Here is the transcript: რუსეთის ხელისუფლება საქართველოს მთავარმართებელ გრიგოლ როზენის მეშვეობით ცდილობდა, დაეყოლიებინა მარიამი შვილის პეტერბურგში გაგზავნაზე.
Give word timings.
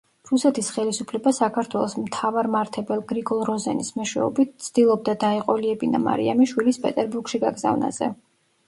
რუსეთის 0.27 0.69
ხელისუფლება 0.75 1.33
საქართველოს 1.39 1.93
მთავარმართებელ 2.05 3.03
გრიგოლ 3.13 3.45
როზენის 3.51 3.95
მეშვეობით 4.01 4.57
ცდილობდა, 4.69 5.17
დაეყოლიებინა 5.27 6.03
მარიამი 6.11 6.51
შვილის 6.55 6.85
პეტერბურგში 6.89 7.45
გაგზავნაზე. 7.49 8.13